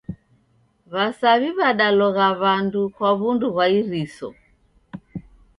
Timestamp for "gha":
3.55-3.65